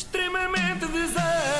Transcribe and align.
extremamente 0.00 0.86
desagradável. 0.86 1.59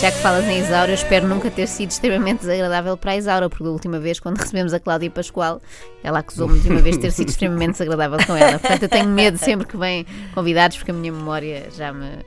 Já 0.00 0.10
que 0.10 0.18
falas 0.18 0.44
em 0.44 0.58
Isaura, 0.58 0.90
eu 0.90 0.94
espero 0.94 1.26
nunca 1.26 1.50
ter 1.50 1.66
sido 1.66 1.90
extremamente 1.90 2.40
desagradável 2.40 2.96
para 2.96 3.12
a 3.12 3.16
Isaura, 3.16 3.48
porque 3.48 3.64
da 3.64 3.70
última 3.70 3.98
vez, 3.98 4.18
quando 4.18 4.36
recebemos 4.38 4.74
a 4.74 4.80
Cláudia 4.80 5.10
Pascoal, 5.10 5.60
ela 6.02 6.18
acusou-me 6.18 6.58
de 6.60 6.68
uma 6.68 6.80
vez 6.80 6.96
ter 6.98 7.10
sido 7.12 7.28
extremamente 7.28 7.72
desagradável 7.72 8.18
com 8.26 8.36
ela. 8.36 8.58
Portanto, 8.58 8.82
eu 8.82 8.88
tenho 8.88 9.08
medo 9.08 9.38
sempre 9.38 9.66
que 9.66 9.76
vêm 9.76 10.04
convidados, 10.34 10.76
porque 10.76 10.90
a 10.90 10.94
minha 10.94 11.12
memória 11.12 11.68
já 11.74 11.92
me. 11.92 12.18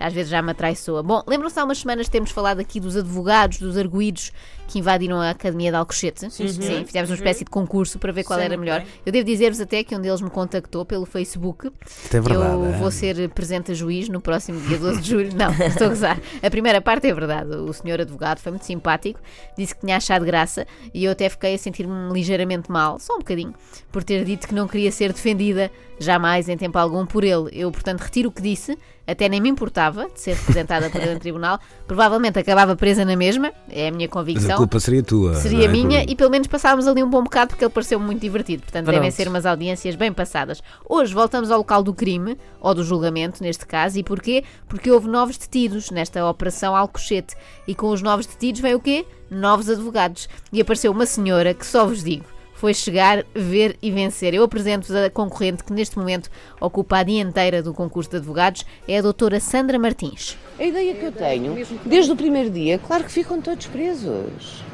às 0.00 0.12
vezes 0.12 0.30
já 0.30 0.40
me 0.40 0.52
atraiçoa. 0.52 1.02
Bom, 1.02 1.22
lembram-se 1.26 1.58
há 1.58 1.64
umas 1.64 1.78
semanas 1.78 2.06
de 2.06 2.12
termos 2.12 2.30
falado 2.30 2.60
aqui 2.60 2.78
dos 2.80 2.96
advogados, 2.96 3.58
dos 3.58 3.76
arguídos 3.76 4.32
que 4.68 4.78
invadiram 4.78 5.20
a 5.20 5.30
Academia 5.30 5.70
de 5.70 5.76
Alcochete? 5.76 6.30
Sim, 6.30 6.84
fizemos 6.84 7.10
uma 7.10 7.16
espécie 7.16 7.44
de 7.44 7.50
concurso 7.50 7.98
para 7.98 8.12
ver 8.12 8.24
qual 8.24 8.38
era 8.38 8.56
melhor. 8.56 8.84
Eu 9.04 9.10
devo 9.10 9.24
dizer-vos 9.24 9.60
até 9.60 9.82
que 9.82 9.96
um 9.96 10.00
deles 10.00 10.20
me 10.20 10.30
contactou 10.30 10.84
pelo 10.84 11.04
Facebook. 11.04 11.70
É 12.12 12.20
verdade, 12.20 12.52
eu 12.52 12.66
é. 12.66 12.78
vou 12.78 12.90
ser 12.90 13.28
presente 13.30 13.72
a 13.72 13.74
juiz 13.74 14.08
no 14.08 14.20
próximo 14.20 14.60
dia 14.60 14.78
12 14.78 15.00
de 15.00 15.08
julho. 15.08 15.30
Não, 15.34 15.50
estou 15.66 15.86
a 15.86 15.90
gozar. 15.90 16.20
A 16.42 16.50
primeira 16.50 16.80
parte 16.80 17.08
é 17.08 17.10
verdade. 17.18 17.56
O 17.56 17.72
senhor 17.72 18.00
advogado 18.00 18.38
foi 18.38 18.52
muito 18.52 18.64
simpático, 18.64 19.20
disse 19.56 19.74
que 19.74 19.80
tinha 19.80 19.96
achado 19.96 20.24
graça 20.24 20.66
e 20.92 21.04
eu 21.04 21.12
até 21.12 21.28
fiquei 21.28 21.54
a 21.54 21.58
sentir-me 21.58 22.12
ligeiramente 22.12 22.70
mal, 22.70 22.98
só 22.98 23.14
um 23.14 23.18
bocadinho, 23.18 23.54
por 23.90 24.04
ter 24.04 24.24
dito 24.24 24.46
que 24.46 24.54
não 24.54 24.68
queria 24.68 24.90
ser 24.92 25.12
defendida 25.12 25.70
jamais 25.98 26.48
em 26.48 26.56
tempo 26.56 26.78
algum 26.78 27.04
por 27.06 27.24
ele. 27.24 27.50
Eu, 27.52 27.70
portanto, 27.70 28.00
retiro 28.00 28.28
o 28.28 28.32
que 28.32 28.42
disse, 28.42 28.78
até 29.08 29.26
nem 29.26 29.40
me 29.40 29.48
importava 29.48 30.06
de 30.10 30.20
ser 30.20 30.34
representada 30.34 30.90
por 30.90 31.00
ele 31.00 31.14
em 31.14 31.18
tribunal. 31.18 31.58
Provavelmente 31.86 32.38
acabava 32.38 32.76
presa 32.76 33.06
na 33.06 33.16
mesma, 33.16 33.50
é 33.70 33.88
a 33.88 33.90
minha 33.90 34.06
Mas 34.06 34.10
a 34.10 34.12
convicção. 34.12 34.56
culpa 34.58 34.78
seria 34.78 35.02
tua. 35.02 35.34
Seria 35.36 35.64
é? 35.64 35.68
minha 35.68 36.04
e 36.06 36.14
pelo 36.14 36.30
menos 36.30 36.46
passávamos 36.46 36.86
ali 36.86 37.02
um 37.02 37.08
bom 37.08 37.22
bocado 37.22 37.48
porque 37.48 37.64
ele 37.64 37.72
pareceu 37.72 37.98
muito 37.98 38.20
divertido. 38.20 38.64
Portanto, 38.64 38.84
devem 38.84 39.00
Pronto. 39.00 39.14
ser 39.14 39.28
umas 39.28 39.46
audiências 39.46 39.96
bem 39.96 40.12
passadas. 40.12 40.62
Hoje 40.86 41.14
voltamos 41.14 41.50
ao 41.50 41.56
local 41.56 41.82
do 41.82 41.94
crime, 41.94 42.36
ou 42.60 42.74
do 42.74 42.84
julgamento, 42.84 43.42
neste 43.42 43.64
caso. 43.64 43.98
E 43.98 44.02
porquê? 44.02 44.44
Porque 44.68 44.90
houve 44.90 45.08
novos 45.08 45.38
detidos 45.38 45.90
nesta 45.90 46.28
Operação 46.28 46.76
Alcochete. 46.76 47.34
E 47.66 47.74
com 47.74 47.88
os 47.88 48.02
novos 48.02 48.26
detidos 48.26 48.60
vem 48.60 48.74
o 48.74 48.80
quê? 48.80 49.06
Novos 49.30 49.70
advogados. 49.70 50.28
E 50.52 50.60
apareceu 50.60 50.92
uma 50.92 51.06
senhora 51.06 51.54
que 51.54 51.64
só 51.64 51.86
vos 51.86 52.04
digo. 52.04 52.37
Foi 52.58 52.74
chegar, 52.74 53.24
ver 53.32 53.78
e 53.80 53.88
vencer. 53.88 54.34
Eu 54.34 54.42
apresento-vos 54.42 54.96
a 54.96 55.08
concorrente 55.08 55.62
que 55.62 55.72
neste 55.72 55.96
momento 55.96 56.28
ocupa 56.60 56.98
a 56.98 57.02
dianteira 57.04 57.62
do 57.62 57.72
concurso 57.72 58.10
de 58.10 58.16
advogados, 58.16 58.66
é 58.88 58.98
a 58.98 59.02
doutora 59.02 59.38
Sandra 59.38 59.78
Martins. 59.78 60.36
A 60.58 60.64
ideia 60.64 60.92
que 60.92 61.04
eu 61.04 61.12
tenho, 61.12 61.54
desde 61.86 62.10
o 62.10 62.16
primeiro 62.16 62.50
dia, 62.50 62.76
claro 62.76 63.04
que 63.04 63.12
ficam 63.12 63.40
todos 63.40 63.66
presos. 63.66 64.64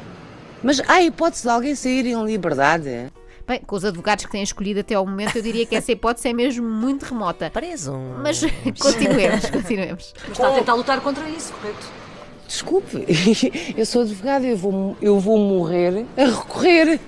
Mas 0.63 0.79
há 0.79 0.93
a 0.93 1.03
hipótese 1.03 1.43
de 1.43 1.49
alguém 1.49 1.75
sair 1.75 2.07
em 2.07 2.25
liberdade? 2.25 3.13
Bem, 3.47 3.59
com 3.59 3.75
os 3.75 3.85
advogados 3.85 4.25
que 4.25 4.31
têm 4.31 4.41
escolhido 4.41 4.79
até 4.79 4.95
ao 4.95 5.05
momento, 5.05 5.35
eu 5.35 5.43
diria 5.43 5.63
que 5.63 5.75
essa 5.75 5.91
hipótese 5.91 6.27
é 6.27 6.33
mesmo 6.33 6.67
muito 6.67 7.03
remota. 7.03 7.51
Preso. 7.51 7.93
Mas 8.23 8.41
continuemos, 8.81 9.47
continuemos. 9.47 10.13
Mas 10.21 10.31
está 10.31 10.47
a 10.47 10.53
tentar 10.53 10.73
lutar 10.73 11.01
contra 11.01 11.29
isso, 11.29 11.53
correto? 11.53 11.87
Desculpe, 12.47 13.05
eu 13.77 13.85
sou 13.85 14.01
advogada, 14.01 14.47
eu 14.47 14.57
vou, 14.57 14.97
eu 14.99 15.19
vou 15.19 15.37
morrer 15.37 16.03
a 16.17 16.25
recorrer. 16.25 16.99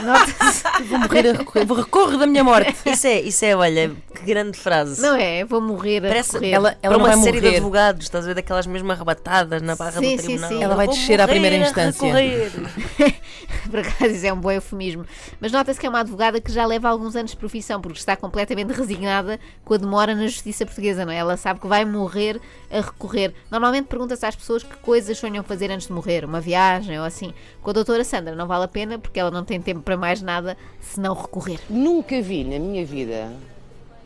Vou 0.88 0.98
morrer 0.98 1.28
a 1.28 1.32
recorrer. 1.32 1.64
Vou 1.66 1.76
recorrer 1.76 2.18
da 2.18 2.26
minha 2.26 2.42
morte. 2.44 2.74
Isso 2.86 3.06
é, 3.06 3.20
isso 3.20 3.44
é, 3.44 3.54
olha, 3.56 3.92
que 4.14 4.22
grande 4.22 4.58
frase. 4.58 5.00
Não 5.00 5.14
é? 5.16 5.44
Vou 5.44 5.60
morrer 5.60 5.98
a 5.98 6.08
Parece 6.08 6.32
recorrer. 6.32 6.52
ela, 6.52 6.76
Ela 6.82 6.98
para 6.98 7.04
uma 7.04 7.16
série 7.22 7.38
de 7.40 7.44
morrer. 7.46 7.56
advogados, 7.56 8.02
estás 8.04 8.24
a 8.24 8.28
ver 8.28 8.34
daquelas 8.34 8.66
mesmo 8.66 8.90
arrebatadas 8.90 9.62
na 9.62 9.76
barra 9.76 9.92
Sim, 10.00 10.16
do 10.16 10.20
sim, 10.22 10.26
tribunal. 10.28 10.48
sim. 10.50 10.62
Ela 10.62 10.74
vai 10.74 10.88
descer 10.88 11.20
à 11.20 11.28
primeira 11.28 11.56
instância. 11.56 12.12
Por 13.70 13.78
acaso 13.80 14.06
isso 14.14 14.26
é 14.26 14.32
um 14.32 14.40
bom 14.40 14.50
eufemismo. 14.50 15.06
Mas 15.40 15.52
nota-se 15.52 15.78
que 15.78 15.86
é 15.86 15.88
uma 15.88 16.00
advogada 16.00 16.40
que 16.40 16.50
já 16.52 16.66
leva 16.66 16.88
alguns 16.88 17.14
anos 17.16 17.30
de 17.30 17.36
profissão, 17.36 17.80
porque 17.80 17.98
está 17.98 18.16
completamente 18.16 18.72
resignada 18.72 19.38
com 19.64 19.74
a 19.74 19.76
demora 19.76 20.14
na 20.14 20.26
justiça 20.26 20.64
portuguesa, 20.66 21.04
não 21.04 21.12
é? 21.12 21.16
Ela 21.16 21.36
sabe 21.36 21.60
que 21.60 21.66
vai 21.66 21.84
morrer 21.84 22.40
a 22.70 22.80
recorrer. 22.80 23.32
Normalmente 23.50 23.86
pergunta-se 23.86 24.26
às 24.26 24.34
pessoas 24.36 24.62
que 24.62 24.76
coisas 24.76 25.16
sonham 25.18 25.44
fazer 25.44 25.70
antes 25.70 25.86
de 25.86 25.92
morrer, 25.92 26.24
uma 26.24 26.40
viagem 26.40 26.98
ou 26.98 27.04
assim. 27.04 27.32
Com 27.62 27.70
a 27.70 27.72
doutora 27.72 28.02
Sandra 28.04 28.34
não 28.34 28.46
vale 28.46 28.64
a 28.64 28.68
pena, 28.68 28.98
porque 28.98 29.20
ela 29.20 29.30
não 29.30 29.44
tem 29.44 29.60
tempo 29.60 29.81
para 29.82 29.96
mais 29.96 30.22
nada 30.22 30.56
se 30.80 30.98
não 31.00 31.14
recorrer. 31.14 31.60
Nunca 31.68 32.20
vi 32.20 32.44
na 32.44 32.58
minha 32.58 32.84
vida 32.84 33.30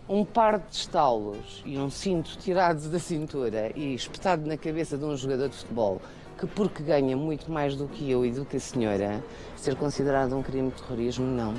um 0.08 0.24
par 0.24 0.58
de 0.58 0.76
estalos 0.76 1.62
e 1.64 1.78
um 1.78 1.90
cinto 1.90 2.36
tirados 2.38 2.88
da 2.88 2.98
cintura 2.98 3.72
e 3.74 3.94
espetado 3.94 4.46
na 4.46 4.56
cabeça 4.56 4.96
de 4.96 5.04
um 5.04 5.16
jogador 5.16 5.48
de 5.48 5.56
futebol 5.56 6.00
que, 6.38 6.46
porque 6.46 6.82
ganha 6.82 7.16
muito 7.16 7.50
mais 7.50 7.74
do 7.74 7.88
que 7.88 8.10
eu 8.10 8.24
e 8.24 8.30
do 8.30 8.44
que 8.44 8.56
a 8.56 8.60
senhora, 8.60 9.24
ser 9.56 9.74
considerado 9.74 10.36
um 10.36 10.42
crime 10.42 10.70
de 10.70 10.82
terrorismo, 10.82 11.26
não. 11.26 11.54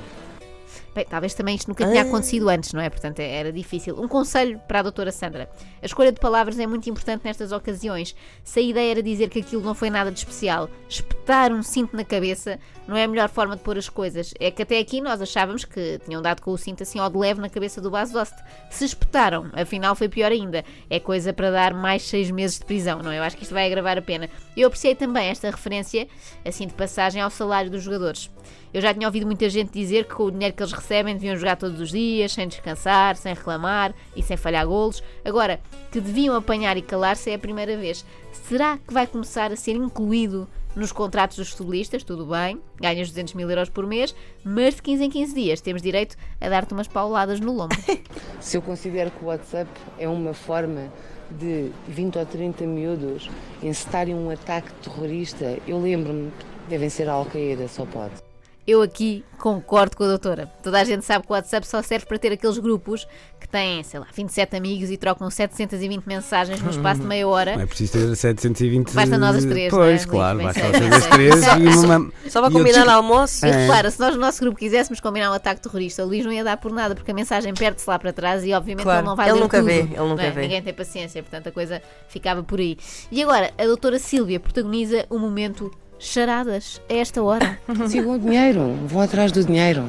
Bem, 0.93 1.05
talvez 1.09 1.33
também 1.33 1.55
isto 1.55 1.67
nunca 1.67 1.85
tinha 1.85 2.01
acontecido 2.01 2.49
antes, 2.49 2.73
não 2.73 2.81
é? 2.81 2.89
Portanto, 2.89 3.19
era 3.19 3.51
difícil. 3.51 3.99
Um 3.99 4.07
conselho 4.07 4.59
para 4.67 4.79
a 4.79 4.81
doutora 4.83 5.11
Sandra. 5.11 5.49
A 5.81 5.85
escolha 5.85 6.11
de 6.11 6.19
palavras 6.19 6.59
é 6.59 6.67
muito 6.67 6.89
importante 6.89 7.23
nestas 7.23 7.51
ocasiões. 7.51 8.15
Se 8.43 8.59
a 8.59 8.63
ideia 8.63 8.91
era 8.91 9.03
dizer 9.03 9.29
que 9.29 9.39
aquilo 9.39 9.61
não 9.61 9.75
foi 9.75 9.89
nada 9.89 10.11
de 10.11 10.19
especial, 10.19 10.69
espetar 10.87 11.51
um 11.51 11.61
cinto 11.63 11.95
na 11.95 12.03
cabeça 12.03 12.59
não 12.87 12.95
é 12.95 13.03
a 13.03 13.07
melhor 13.07 13.29
forma 13.29 13.55
de 13.55 13.61
pôr 13.61 13.77
as 13.77 13.89
coisas. 13.89 14.33
É 14.39 14.49
que 14.49 14.61
até 14.61 14.79
aqui 14.79 15.01
nós 15.01 15.21
achávamos 15.21 15.65
que 15.65 15.99
tinham 16.05 16.21
dado 16.21 16.41
com 16.41 16.51
o 16.51 16.57
cinto 16.57 16.83
assim 16.83 16.99
ao 16.99 17.09
de 17.09 17.17
leve 17.17 17.41
na 17.41 17.49
cabeça 17.49 17.81
do 17.81 17.91
Bas 17.91 18.11
Dost. 18.11 18.33
Se 18.69 18.85
espetaram, 18.85 19.51
afinal 19.53 19.93
foi 19.93 20.07
pior 20.07 20.31
ainda. 20.31 20.63
É 20.89 20.99
coisa 20.99 21.33
para 21.33 21.51
dar 21.51 21.73
mais 21.73 22.03
seis 22.03 22.31
meses 22.31 22.57
de 22.59 22.65
prisão, 22.65 22.99
não 23.03 23.11
é? 23.11 23.19
Eu 23.19 23.23
acho 23.23 23.35
que 23.35 23.43
isto 23.43 23.53
vai 23.53 23.67
agravar 23.67 23.97
a 23.97 24.01
pena. 24.01 24.29
Eu 24.55 24.67
apreciei 24.67 24.95
também 24.95 25.27
esta 25.27 25.51
referência, 25.51 26.07
assim 26.45 26.65
de 26.65 26.73
passagem, 26.73 27.21
ao 27.21 27.29
salário 27.29 27.69
dos 27.69 27.83
jogadores. 27.83 28.29
Eu 28.73 28.81
já 28.81 28.93
tinha 28.93 29.07
ouvido 29.07 29.25
muita 29.25 29.49
gente 29.49 29.71
dizer 29.71 30.05
que 30.05 30.15
com 30.15 30.23
o 30.23 30.31
dinheiro 30.31 30.55
que 30.57 30.63
eles 30.63 30.73
recebem 30.73 31.13
deviam 31.13 31.37
jogar 31.37 31.55
todos 31.55 31.79
os 31.79 31.91
dias, 31.91 32.33
sem 32.33 32.47
descansar, 32.47 33.15
sem 33.15 33.33
reclamar 33.33 33.93
e 34.15 34.23
sem 34.23 34.35
falhar 34.35 34.65
golos. 34.65 35.03
Agora, 35.23 35.61
que 35.91 36.01
deviam 36.01 36.35
apanhar 36.35 36.75
e 36.75 36.81
calar-se 36.81 37.29
é 37.29 37.35
a 37.35 37.39
primeira 37.39 37.77
vez. 37.77 38.03
Será 38.31 38.77
que 38.77 38.91
vai 38.91 39.05
começar 39.05 39.51
a 39.51 39.55
ser 39.55 39.75
incluído 39.75 40.47
nos 40.75 40.91
contratos 40.91 41.37
dos 41.37 41.49
futebolistas? 41.49 42.03
Tudo 42.03 42.25
bem, 42.25 42.59
ganhas 42.81 43.09
200 43.09 43.35
mil 43.35 43.47
euros 43.49 43.69
por 43.69 43.85
mês, 43.85 44.15
mas 44.43 44.75
de 44.75 44.81
15 44.81 45.03
em 45.03 45.09
15 45.11 45.35
dias 45.35 45.61
temos 45.61 45.81
direito 45.81 46.17
a 46.41 46.49
dar-te 46.49 46.73
umas 46.73 46.87
pauladas 46.87 47.39
no 47.39 47.53
lombo. 47.53 47.75
Se 48.41 48.57
eu 48.57 48.61
considero 48.61 49.11
que 49.11 49.23
o 49.23 49.27
WhatsApp 49.27 49.69
é 49.99 50.09
uma 50.09 50.33
forma 50.33 50.91
de 51.29 51.71
20 51.87 52.17
ou 52.17 52.25
30 52.25 52.65
miúdos 52.65 53.29
incitarem 53.61 54.15
um 54.15 54.31
ataque 54.31 54.71
terrorista, 54.81 55.59
eu 55.67 55.79
lembro-me, 55.79 56.31
devem 56.67 56.89
ser 56.89 57.07
a 57.09 57.13
Al-Qaeda, 57.13 57.67
só 57.67 57.85
pode. 57.85 58.26
Eu 58.67 58.81
aqui 58.81 59.23
concordo 59.37 59.95
com 59.95 60.03
a 60.03 60.07
doutora. 60.07 60.51
Toda 60.61 60.81
a 60.81 60.83
gente 60.83 61.05
sabe 61.05 61.25
que 61.25 61.31
o 61.31 61.33
WhatsApp 61.35 61.65
só 61.65 61.81
serve 61.81 62.05
para 62.05 62.17
ter 62.19 62.33
aqueles 62.33 62.57
grupos 62.57 63.07
que 63.39 63.47
têm, 63.47 63.81
sei 63.81 63.97
lá, 63.97 64.07
27 64.13 64.57
amigos 64.57 64.91
e 64.91 64.97
trocam 64.97 65.29
720 65.29 66.03
mensagens 66.05 66.61
no 66.61 66.69
espaço 66.71 66.99
de 66.99 67.07
meia 67.07 67.25
hora. 67.25 67.55
Não 67.55 67.61
é 67.61 67.65
preciso 67.65 67.93
ter 67.93 68.13
720. 68.17 68.91
Basta 68.93 69.17
nós 69.17 69.37
as 69.37 69.45
três, 69.45 69.69
Pois, 69.71 70.05
não 70.05 70.11
é? 70.11 70.15
claro, 70.17 70.43
basta 70.43 70.61
nós 70.67 70.93
as 70.97 71.05
três 71.07 71.35
e 71.45 71.85
uma. 71.85 72.11
Só 72.29 72.41
para 72.41 72.49
e 72.49 72.53
combinar 72.53 72.79
desco- 72.79 72.89
almoço. 72.91 73.45
E 73.45 73.49
É. 73.49 73.53
repara, 73.67 73.89
se 73.89 73.99
nós 74.01 74.15
no 74.15 74.19
nosso 74.19 74.41
grupo 74.41 74.59
quiséssemos 74.59 74.99
combinar 74.99 75.31
um 75.31 75.33
ataque 75.33 75.61
terrorista, 75.61 76.03
o 76.03 76.07
Luís 76.07 76.25
não 76.25 76.33
ia 76.33 76.43
dar 76.43 76.57
por 76.57 76.73
nada, 76.73 76.93
porque 76.93 77.11
a 77.11 77.13
mensagem 77.13 77.53
perde-se 77.53 77.89
lá 77.89 77.97
para 77.97 78.11
trás 78.11 78.43
e 78.43 78.51
obviamente 78.53 78.83
Claro. 78.83 78.99
ele 78.99 79.07
não 79.07 79.15
vai 79.15 79.27
Ele 79.27 79.35
ler 79.35 79.39
nunca 79.43 79.57
tudo, 79.59 79.65
vê, 79.67 79.79
ele 79.79 79.97
nunca 79.97 80.23
é? 80.23 80.31
vê. 80.31 80.41
Ninguém 80.41 80.61
tem 80.61 80.73
paciência, 80.73 81.23
portanto 81.23 81.47
a 81.47 81.51
coisa 81.53 81.81
ficava 82.09 82.43
por 82.43 82.59
aí. 82.59 82.75
E 83.09 83.23
agora, 83.23 83.49
a 83.57 83.63
doutora 83.65 83.97
Sílvia 83.97 84.41
protagoniza 84.41 85.05
o 85.09 85.17
momento 85.17 85.71
charadas 85.99 86.81
a 86.89 86.93
esta 86.93 87.21
hora. 87.21 87.59
Sigam 87.87 88.13
o 88.15 88.19
dinheiro, 88.19 88.73
vão 88.85 89.01
atrás 89.01 89.31
do 89.31 89.43
dinheiro. 89.43 89.85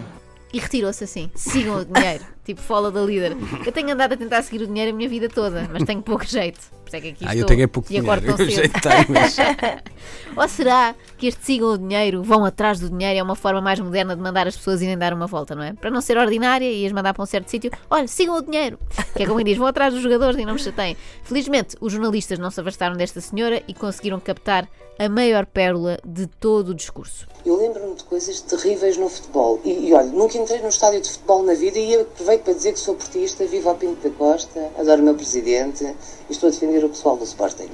E 0.52 0.58
retirou-se 0.58 1.04
assim. 1.04 1.30
Sigam 1.34 1.76
o 1.76 1.84
dinheiro. 1.84 2.24
Tipo 2.48 2.62
fola 2.62 2.90
da 2.90 3.02
líder. 3.02 3.36
Eu 3.64 3.70
tenho 3.70 3.90
andado 3.92 4.14
a 4.14 4.16
tentar 4.16 4.40
seguir 4.42 4.62
o 4.64 4.66
dinheiro 4.66 4.90
a 4.92 4.94
minha 4.94 5.08
vida 5.08 5.28
toda, 5.28 5.68
mas 5.70 5.82
tenho 5.84 6.00
pouco 6.00 6.24
jeito. 6.24 6.58
Por 6.82 6.88
isso 6.88 6.96
é 6.96 7.00
que 7.02 7.08
aqui 7.08 7.24
Ah, 7.26 7.34
estou. 7.34 7.40
eu 7.42 7.46
tenho 7.46 7.62
é 7.62 7.66
pouco 7.66 7.92
e 7.92 8.00
dinheiro. 8.00 8.22
Eu 8.26 8.36
tenho, 8.36 9.06
mas- 9.10 9.36
Ou 10.36 10.48
será 10.48 10.94
que 11.18 11.26
este 11.26 11.44
sigam 11.44 11.72
o 11.74 11.78
dinheiro, 11.78 12.22
vão 12.22 12.44
atrás 12.44 12.80
do 12.80 12.88
dinheiro, 12.88 13.18
é 13.18 13.22
uma 13.22 13.34
forma 13.36 13.60
mais 13.60 13.78
moderna 13.78 14.16
de 14.16 14.22
mandar 14.22 14.46
as 14.46 14.56
pessoas 14.56 14.80
irem 14.80 14.96
dar 14.96 15.12
uma 15.12 15.26
volta, 15.26 15.54
não 15.54 15.62
é? 15.62 15.72
Para 15.74 15.90
não 15.90 16.00
ser 16.00 16.16
ordinária 16.16 16.70
e 16.70 16.86
as 16.86 16.92
mandar 16.92 17.12
para 17.12 17.22
um 17.22 17.26
certo 17.26 17.48
sítio, 17.50 17.70
olha, 17.90 18.06
sigam 18.08 18.36
o 18.36 18.42
dinheiro. 18.42 18.78
Que 19.14 19.24
é 19.24 19.26
como 19.26 19.42
diz, 19.44 19.58
vão 19.58 19.66
atrás 19.66 19.92
dos 19.92 20.02
jogadores 20.02 20.38
e 20.40 20.44
não 20.46 20.54
me 20.54 20.58
chateiem. 20.60 20.96
Felizmente, 21.24 21.76
os 21.80 21.92
jornalistas 21.92 22.38
não 22.38 22.50
se 22.50 22.60
afastaram 22.60 22.96
desta 22.96 23.20
senhora 23.20 23.62
e 23.68 23.74
conseguiram 23.74 24.18
captar 24.20 24.66
a 24.98 25.08
maior 25.08 25.46
pérola 25.46 25.98
de 26.04 26.26
todo 26.26 26.70
o 26.70 26.74
discurso. 26.74 27.26
Eu 27.46 27.56
lembro-me 27.56 27.94
de 27.94 28.02
coisas 28.04 28.40
terríveis 28.40 28.96
no 28.96 29.08
futebol. 29.08 29.60
E, 29.64 29.88
e 29.88 29.94
olha, 29.94 30.06
nunca 30.08 30.36
entrei 30.38 30.60
num 30.60 30.68
estádio 30.68 31.00
de 31.00 31.10
futebol 31.10 31.42
na 31.44 31.54
vida 31.54 31.78
e 31.78 31.94
aproveito 32.00 32.37
para 32.38 32.54
dizer 32.54 32.72
que 32.72 32.78
sou 32.78 32.94
portista, 32.94 33.44
vivo 33.46 33.68
ao 33.68 33.76
Pinto 33.76 34.08
da 34.08 34.14
Costa, 34.14 34.70
adoro 34.78 35.02
o 35.02 35.04
meu 35.04 35.14
presidente 35.14 35.84
e 35.84 36.32
estou 36.32 36.48
a 36.48 36.50
defender 36.50 36.84
o 36.84 36.88
pessoal 36.88 37.16
do 37.16 37.24
Sporting. 37.24 37.70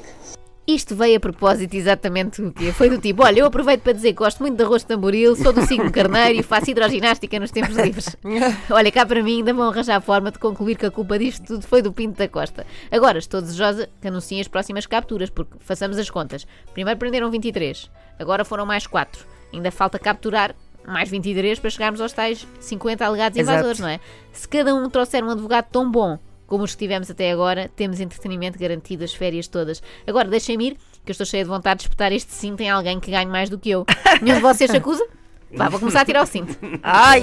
Isto 0.67 0.97
veio 0.97 1.19
a 1.19 1.21
propósito 1.21 1.75
exatamente 1.75 2.41
quê? 2.53 2.73
Foi 2.73 2.89
do 2.89 2.97
tipo, 2.97 3.23
olha, 3.23 3.41
eu 3.41 3.47
aproveito 3.47 3.83
para 3.83 3.93
dizer 3.93 4.09
que 4.09 4.19
gosto 4.19 4.41
muito 4.41 4.57
de 4.57 4.63
arroz 4.65 4.81
de 4.81 4.89
tamboril, 4.89 5.37
sou 5.37 5.53
do 5.53 5.61
signo 5.67 5.93
carneiro 5.93 6.41
e 6.41 6.43
faço 6.43 6.71
hidroginástica 6.71 7.39
nos 7.39 7.51
tempos 7.51 7.77
livres. 7.77 8.17
Olha, 8.71 8.91
cá 8.91 9.05
para 9.05 9.23
mim 9.23 9.39
ainda 9.39 9.53
vão 9.53 9.69
arranjar 9.69 10.01
forma 10.01 10.31
de 10.31 10.39
concluir 10.39 10.77
que 10.77 10.87
a 10.87 10.91
culpa 10.91 11.19
disto 11.19 11.45
tudo 11.45 11.67
foi 11.67 11.83
do 11.83 11.93
Pinto 11.93 12.17
da 12.17 12.27
Costa. 12.29 12.67
Agora, 12.91 13.19
estou 13.19 13.43
desejosa 13.43 13.91
que 14.01 14.09
anunciem 14.09 14.41
as 14.41 14.49
próximas 14.49 14.87
capturas, 14.87 15.29
porque 15.29 15.59
façamos 15.61 15.99
as 15.99 16.09
contas. 16.09 16.47
Primeiro 16.73 16.99
prenderam 16.99 17.31
23, 17.31 17.91
agora 18.19 18.43
foram 18.43 18.65
mais 18.65 18.87
4. 18.87 19.23
Ainda 19.53 19.71
falta 19.71 19.99
capturar 19.99 20.57
mais 20.87 21.09
23 21.09 21.59
para 21.59 21.71
chegarmos 21.71 22.01
aos 22.01 22.13
tais 22.13 22.47
50 22.61 23.05
alegados 23.05 23.39
Exato. 23.39 23.59
invasores, 23.59 23.81
não 23.81 23.89
é? 23.89 24.01
Se 24.33 24.49
cada 24.49 24.75
um 24.75 24.89
trouxer 24.89 25.25
um 25.25 25.31
advogado 25.31 25.67
tom 25.71 25.91
bom 25.91 26.19
como 26.47 26.65
os 26.65 26.73
que 26.73 26.79
tivemos 26.79 27.11
até 27.11 27.31
agora, 27.31 27.71
temos 27.75 28.01
entretenimento 28.01 28.59
garantido 28.59 29.03
as 29.03 29.15
férias 29.15 29.49
todas. 29.49 29.83
Agora, 30.07 30.29
deixem-me 30.29 30.69
ir, 30.69 30.77
que 31.05 31.11
eu 31.11 31.13
estou 31.13 31.27
cheia 31.27 31.43
de 31.43 31.49
vontade 31.49 31.79
de 31.79 31.85
espetar 31.85 32.13
este 32.13 32.33
cinto 32.33 32.61
em 32.61 32.71
alguém 32.71 33.01
que 33.01 33.11
ganhe 33.11 33.31
mais 33.31 33.49
do 33.49 33.59
que 33.59 33.71
eu. 33.71 33.87
Nenhum 34.21 34.37
de 34.37 34.43
vocês 34.43 34.71
se 34.71 34.77
acusa? 34.77 35.05
Vá, 35.53 35.69
vou 35.69 35.81
começar 35.81 36.03
a 36.03 36.05
tirar 36.05 36.23
o 36.23 36.27
cinto. 36.27 36.57
Ai, 36.83 37.23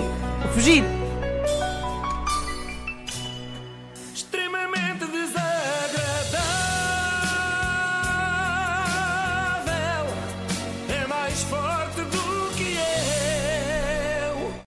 fugir. 0.54 1.00